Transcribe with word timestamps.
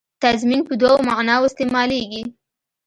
تضمین 0.23 0.61
په 0.67 0.73
دوو 0.81 1.05
معناوو 1.09 1.47
استعمالېږي. 1.49 2.23